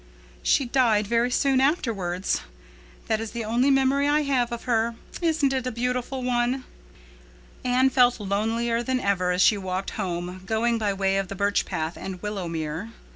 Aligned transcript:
She 0.41 0.65
died 0.65 1.05
very 1.05 1.29
soon 1.29 1.61
afterwards. 1.61 2.41
That 3.05 3.19
is 3.21 3.29
the 3.33 3.45
only 3.45 3.69
memory 3.69 4.07
I 4.07 4.21
have 4.23 4.51
of 4.51 4.63
her. 4.63 4.95
Isn't 5.21 5.53
it 5.53 5.67
a 5.67 5.71
beautiful 5.71 6.23
one?" 6.23 6.63
Anne 7.63 7.91
felt 7.91 8.19
lonelier 8.19 8.81
than 8.81 8.99
ever 8.99 9.29
as 9.29 9.43
she 9.43 9.59
walked 9.59 9.91
home, 9.91 10.41
going 10.47 10.79
by 10.79 10.91
way 10.91 11.17
of 11.17 11.27
the 11.27 11.35
Birch 11.35 11.65
Path 11.67 11.97
and 11.97 12.19
Willowmere. 12.19 12.89